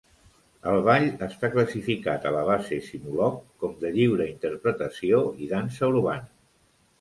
[0.69, 6.27] El ball està classificat a la base Sinulog com de Lliure Interpretació i dansa urbana.